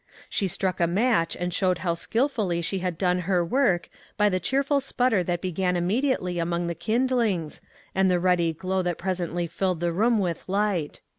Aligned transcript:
She 0.31 0.47
struck 0.47 0.79
a 0.79 0.87
match 0.87 1.37
and 1.39 1.53
showed 1.53 1.77
how 1.85 1.93
skillfully 1.93 2.59
she 2.63 2.79
had 2.79 2.97
done 2.97 3.19
her 3.29 3.45
work 3.45 3.87
by 4.17 4.29
the 4.29 4.39
cheerful 4.39 4.79
sputter 4.79 5.21
that 5.23 5.41
began 5.41 5.75
imme 5.75 6.01
diately 6.01 6.41
among 6.41 6.65
the 6.65 6.73
kindlings, 6.73 7.61
and 7.93 8.09
the 8.09 8.19
ruddy 8.19 8.51
glow 8.51 8.81
that 8.81 8.97
presently 8.97 9.45
filled 9.45 9.79
the 9.79 9.91
room 9.93 10.17
with 10.17 10.43
light. 10.49 11.01